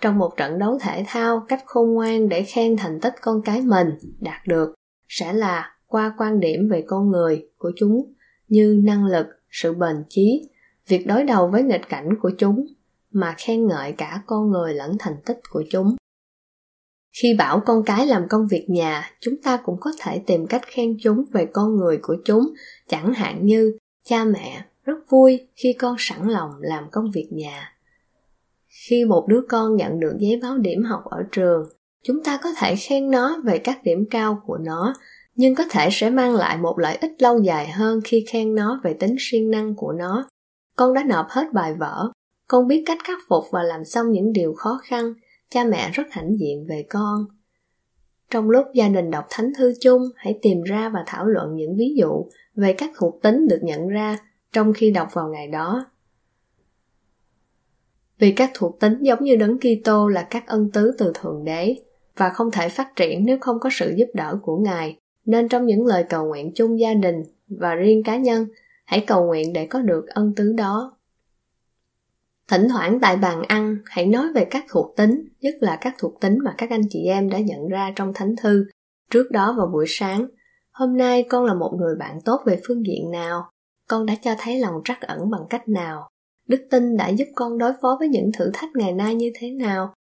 trong 0.00 0.18
một 0.18 0.36
trận 0.36 0.58
đấu 0.58 0.78
thể 0.80 1.04
thao 1.06 1.46
cách 1.48 1.62
khôn 1.66 1.94
ngoan 1.94 2.28
để 2.28 2.42
khen 2.42 2.76
thành 2.76 3.00
tích 3.00 3.14
con 3.20 3.42
cái 3.44 3.62
mình 3.62 3.88
đạt 4.20 4.46
được 4.46 4.74
sẽ 5.08 5.32
là 5.32 5.76
qua 5.86 6.14
quan 6.18 6.40
điểm 6.40 6.68
về 6.70 6.84
con 6.86 7.10
người 7.10 7.48
của 7.58 7.72
chúng 7.76 8.12
như 8.48 8.80
năng 8.84 9.06
lực, 9.06 9.26
sự 9.50 9.72
bền 9.72 10.04
chí, 10.08 10.48
việc 10.88 11.06
đối 11.06 11.24
đầu 11.24 11.48
với 11.48 11.62
nghịch 11.62 11.88
cảnh 11.88 12.08
của 12.22 12.30
chúng 12.38 12.66
mà 13.10 13.34
khen 13.38 13.66
ngợi 13.66 13.92
cả 13.92 14.22
con 14.26 14.50
người 14.50 14.74
lẫn 14.74 14.96
thành 14.98 15.16
tích 15.26 15.40
của 15.50 15.64
chúng. 15.70 15.96
Khi 17.22 17.34
bảo 17.34 17.62
con 17.66 17.82
cái 17.84 18.06
làm 18.06 18.28
công 18.28 18.46
việc 18.46 18.66
nhà, 18.68 19.10
chúng 19.20 19.34
ta 19.42 19.56
cũng 19.64 19.76
có 19.80 19.90
thể 20.00 20.22
tìm 20.26 20.46
cách 20.46 20.62
khen 20.66 20.96
chúng 21.02 21.24
về 21.32 21.46
con 21.52 21.76
người 21.76 21.98
của 22.02 22.16
chúng, 22.24 22.40
chẳng 22.88 23.12
hạn 23.14 23.46
như 23.46 23.78
cha 24.04 24.24
mẹ 24.24 24.64
rất 24.84 24.98
vui 25.08 25.48
khi 25.56 25.72
con 25.72 25.96
sẵn 25.98 26.28
lòng 26.28 26.50
làm 26.60 26.84
công 26.92 27.10
việc 27.10 27.28
nhà 27.30 27.76
khi 28.70 29.04
một 29.04 29.26
đứa 29.28 29.40
con 29.48 29.76
nhận 29.76 30.00
được 30.00 30.12
giấy 30.18 30.40
báo 30.42 30.58
điểm 30.58 30.82
học 30.82 31.02
ở 31.04 31.18
trường, 31.32 31.68
chúng 32.04 32.22
ta 32.24 32.40
có 32.42 32.50
thể 32.56 32.76
khen 32.76 33.10
nó 33.10 33.40
về 33.44 33.58
các 33.58 33.84
điểm 33.84 34.04
cao 34.10 34.42
của 34.46 34.58
nó, 34.58 34.94
nhưng 35.34 35.54
có 35.54 35.64
thể 35.70 35.88
sẽ 35.92 36.10
mang 36.10 36.34
lại 36.34 36.56
một 36.56 36.78
lợi 36.78 36.96
ích 36.96 37.22
lâu 37.22 37.40
dài 37.42 37.68
hơn 37.68 38.00
khi 38.04 38.24
khen 38.28 38.54
nó 38.54 38.80
về 38.84 38.94
tính 38.94 39.16
siêng 39.18 39.50
năng 39.50 39.74
của 39.74 39.92
nó. 39.92 40.28
Con 40.76 40.94
đã 40.94 41.04
nộp 41.04 41.26
hết 41.28 41.52
bài 41.52 41.74
vở, 41.74 42.10
con 42.48 42.68
biết 42.68 42.82
cách 42.86 42.98
khắc 43.04 43.18
phục 43.28 43.44
và 43.50 43.62
làm 43.62 43.84
xong 43.84 44.12
những 44.12 44.32
điều 44.32 44.54
khó 44.54 44.80
khăn, 44.84 45.14
cha 45.50 45.64
mẹ 45.64 45.90
rất 45.92 46.06
hãnh 46.10 46.36
diện 46.38 46.66
về 46.68 46.84
con. 46.90 47.24
Trong 48.30 48.50
lúc 48.50 48.66
gia 48.74 48.88
đình 48.88 49.10
đọc 49.10 49.24
thánh 49.30 49.52
thư 49.58 49.74
chung, 49.80 50.02
hãy 50.16 50.38
tìm 50.42 50.62
ra 50.62 50.88
và 50.88 51.00
thảo 51.06 51.26
luận 51.26 51.54
những 51.54 51.76
ví 51.76 51.94
dụ 51.96 52.26
về 52.54 52.72
các 52.72 52.90
thuộc 52.96 53.22
tính 53.22 53.48
được 53.48 53.60
nhận 53.62 53.88
ra 53.88 54.18
trong 54.52 54.72
khi 54.72 54.90
đọc 54.90 55.08
vào 55.12 55.28
ngày 55.28 55.48
đó 55.48 55.86
vì 58.20 58.32
các 58.32 58.50
thuộc 58.54 58.80
tính 58.80 58.98
giống 59.00 59.24
như 59.24 59.36
đấng 59.36 59.58
Kitô 59.58 60.08
là 60.08 60.26
các 60.30 60.46
ân 60.46 60.70
tứ 60.72 60.94
từ 60.98 61.12
thượng 61.14 61.44
đế 61.44 61.76
và 62.16 62.28
không 62.28 62.50
thể 62.50 62.68
phát 62.68 62.96
triển 62.96 63.24
nếu 63.24 63.38
không 63.40 63.60
có 63.60 63.70
sự 63.72 63.94
giúp 63.96 64.08
đỡ 64.14 64.38
của 64.42 64.56
ngài 64.56 64.96
nên 65.24 65.48
trong 65.48 65.66
những 65.66 65.86
lời 65.86 66.04
cầu 66.08 66.26
nguyện 66.26 66.52
chung 66.54 66.80
gia 66.80 66.94
đình 66.94 67.22
và 67.48 67.74
riêng 67.74 68.02
cá 68.02 68.16
nhân 68.16 68.46
hãy 68.86 69.04
cầu 69.06 69.26
nguyện 69.26 69.52
để 69.52 69.66
có 69.66 69.80
được 69.80 70.06
ân 70.08 70.32
tứ 70.36 70.52
đó 70.52 70.96
Thỉnh 72.50 72.68
thoảng 72.68 72.98
tại 73.00 73.16
bàn 73.16 73.42
ăn, 73.42 73.76
hãy 73.84 74.06
nói 74.06 74.32
về 74.34 74.44
các 74.44 74.64
thuộc 74.68 74.96
tính, 74.96 75.28
nhất 75.40 75.54
là 75.60 75.78
các 75.80 75.94
thuộc 75.98 76.20
tính 76.20 76.38
mà 76.44 76.54
các 76.58 76.70
anh 76.70 76.82
chị 76.90 77.04
em 77.04 77.30
đã 77.30 77.38
nhận 77.38 77.68
ra 77.68 77.92
trong 77.96 78.12
thánh 78.14 78.36
thư. 78.36 78.66
Trước 79.10 79.30
đó 79.30 79.54
vào 79.58 79.66
buổi 79.66 79.84
sáng, 79.88 80.26
hôm 80.72 80.96
nay 80.96 81.24
con 81.28 81.44
là 81.44 81.54
một 81.54 81.72
người 81.78 81.94
bạn 81.98 82.20
tốt 82.24 82.40
về 82.46 82.60
phương 82.66 82.86
diện 82.86 83.10
nào? 83.10 83.50
Con 83.88 84.06
đã 84.06 84.14
cho 84.22 84.34
thấy 84.38 84.60
lòng 84.60 84.74
trắc 84.84 85.00
ẩn 85.00 85.30
bằng 85.30 85.46
cách 85.50 85.68
nào? 85.68 86.08
Đức 86.50 86.66
tin 86.70 86.96
đã 86.96 87.08
giúp 87.08 87.28
con 87.34 87.58
đối 87.58 87.72
phó 87.82 87.96
với 87.98 88.08
những 88.08 88.30
thử 88.32 88.50
thách 88.54 88.70
ngày 88.74 88.92
nay 88.92 89.14
như 89.14 89.32
thế 89.34 89.50
nào? 89.50 89.94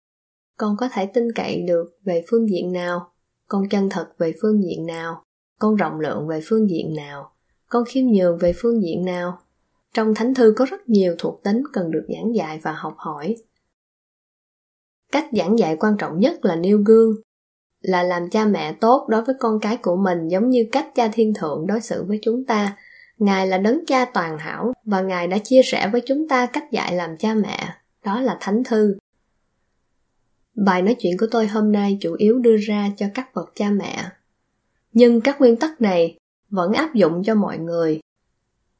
Con 0.57 0.77
có 0.77 0.89
thể 0.93 1.05
tin 1.05 1.31
cậy 1.35 1.61
được 1.61 1.99
về 2.03 2.23
phương 2.29 2.49
diện 2.49 2.71
nào? 2.71 3.11
Con 3.49 3.69
chân 3.69 3.89
thật 3.89 4.07
về 4.17 4.33
phương 4.41 4.63
diện 4.63 4.85
nào? 4.85 5.23
Con 5.59 5.75
rộng 5.75 5.99
lượng 5.99 6.27
về 6.27 6.39
phương 6.43 6.69
diện 6.69 6.93
nào? 6.95 7.31
Con 7.69 7.83
khiêm 7.87 8.05
nhường 8.05 8.37
về 8.37 8.53
phương 8.55 8.81
diện 8.81 9.05
nào? 9.05 9.39
Trong 9.93 10.15
thánh 10.15 10.33
thư 10.33 10.53
có 10.57 10.65
rất 10.65 10.89
nhiều 10.89 11.15
thuộc 11.19 11.43
tính 11.43 11.63
cần 11.73 11.91
được 11.91 12.05
giảng 12.09 12.35
dạy 12.35 12.59
và 12.63 12.71
học 12.71 12.93
hỏi. 12.97 13.35
Cách 15.11 15.25
giảng 15.33 15.59
dạy 15.59 15.77
quan 15.79 15.97
trọng 15.97 16.19
nhất 16.19 16.45
là 16.45 16.55
nêu 16.55 16.77
gương, 16.85 17.15
là 17.81 18.03
làm 18.03 18.29
cha 18.29 18.45
mẹ 18.45 18.73
tốt 18.81 19.07
đối 19.09 19.23
với 19.23 19.35
con 19.39 19.59
cái 19.59 19.77
của 19.77 19.95
mình 19.95 20.27
giống 20.27 20.49
như 20.49 20.67
cách 20.71 20.87
cha 20.95 21.09
thiên 21.13 21.33
thượng 21.33 21.67
đối 21.67 21.81
xử 21.81 22.03
với 22.03 22.19
chúng 22.21 22.45
ta. 22.45 22.77
Ngài 23.17 23.47
là 23.47 23.57
đấng 23.57 23.85
cha 23.87 24.05
toàn 24.05 24.37
hảo 24.37 24.73
và 24.85 25.01
Ngài 25.01 25.27
đã 25.27 25.37
chia 25.37 25.61
sẻ 25.63 25.89
với 25.91 26.01
chúng 26.05 26.27
ta 26.27 26.45
cách 26.45 26.71
dạy 26.71 26.95
làm 26.95 27.17
cha 27.17 27.33
mẹ, 27.33 27.69
đó 28.05 28.21
là 28.21 28.37
thánh 28.39 28.63
thư. 28.63 28.97
Bài 30.55 30.81
nói 30.81 30.95
chuyện 30.99 31.17
của 31.19 31.27
tôi 31.31 31.47
hôm 31.47 31.71
nay 31.71 31.97
chủ 32.01 32.15
yếu 32.17 32.39
đưa 32.39 32.57
ra 32.57 32.91
cho 32.97 33.05
các 33.13 33.35
bậc 33.35 33.51
cha 33.55 33.69
mẹ. 33.69 34.03
Nhưng 34.93 35.21
các 35.21 35.39
nguyên 35.39 35.55
tắc 35.55 35.81
này 35.81 36.17
vẫn 36.49 36.73
áp 36.73 36.93
dụng 36.93 37.23
cho 37.23 37.35
mọi 37.35 37.57
người 37.57 37.99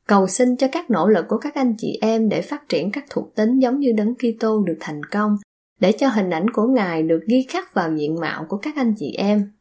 Cầu 0.07 0.27
xin 0.27 0.55
cho 0.55 0.67
các 0.71 0.89
nỗ 0.89 1.07
lực 1.07 1.25
của 1.27 1.37
các 1.37 1.55
anh 1.55 1.73
chị 1.77 1.97
em 2.01 2.29
để 2.29 2.41
phát 2.41 2.69
triển 2.69 2.91
các 2.91 3.05
thuộc 3.09 3.35
tính 3.35 3.59
giống 3.59 3.79
như 3.79 3.91
đấng 3.97 4.15
Kitô 4.15 4.63
được 4.63 4.77
thành 4.79 5.03
công, 5.03 5.37
để 5.79 5.91
cho 5.91 6.07
hình 6.07 6.29
ảnh 6.29 6.49
của 6.49 6.67
Ngài 6.67 7.03
được 7.03 7.19
ghi 7.27 7.45
khắc 7.49 7.73
vào 7.73 7.95
diện 7.95 8.15
mạo 8.19 8.45
của 8.49 8.57
các 8.57 8.75
anh 8.75 8.93
chị 8.97 9.11
em 9.11 9.51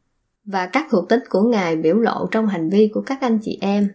và 0.45 0.65
các 0.65 0.87
thuộc 0.91 1.09
tính 1.09 1.19
của 1.29 1.41
Ngài 1.41 1.75
biểu 1.75 1.95
lộ 1.95 2.27
trong 2.31 2.47
hành 2.47 2.69
vi 2.69 2.91
của 2.93 3.01
các 3.01 3.21
anh 3.21 3.39
chị 3.41 3.57
em. 3.61 3.89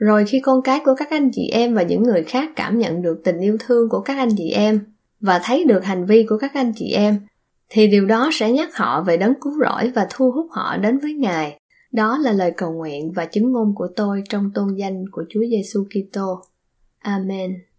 Rồi 0.00 0.24
khi 0.24 0.40
con 0.40 0.62
cái 0.62 0.80
của 0.84 0.94
các 0.94 1.10
anh 1.10 1.30
chị 1.32 1.48
em 1.52 1.74
và 1.74 1.82
những 1.82 2.02
người 2.02 2.24
khác 2.24 2.50
cảm 2.56 2.78
nhận 2.78 3.02
được 3.02 3.20
tình 3.24 3.40
yêu 3.40 3.56
thương 3.60 3.88
của 3.88 4.00
các 4.00 4.18
anh 4.18 4.28
chị 4.36 4.50
em 4.50 4.80
và 5.20 5.40
thấy 5.44 5.64
được 5.64 5.84
hành 5.84 6.06
vi 6.06 6.26
của 6.28 6.38
các 6.38 6.54
anh 6.54 6.72
chị 6.76 6.92
em, 6.92 7.20
thì 7.68 7.86
điều 7.86 8.06
đó 8.06 8.30
sẽ 8.32 8.52
nhắc 8.52 8.76
họ 8.76 9.02
về 9.02 9.16
đấng 9.16 9.34
cứu 9.40 9.52
rỗi 9.52 9.90
và 9.94 10.06
thu 10.10 10.30
hút 10.30 10.46
họ 10.50 10.76
đến 10.76 10.98
với 10.98 11.14
Ngài 11.14 11.60
đó 11.92 12.18
là 12.18 12.32
lời 12.32 12.52
cầu 12.56 12.72
nguyện 12.72 13.12
và 13.12 13.24
chứng 13.24 13.52
ngôn 13.52 13.74
của 13.74 13.88
tôi 13.96 14.22
trong 14.28 14.50
tôn 14.54 14.74
danh 14.74 15.04
của 15.12 15.24
Chúa 15.28 15.42
Giêsu 15.50 15.84
Kitô. 15.84 16.42
Amen. 16.98 17.69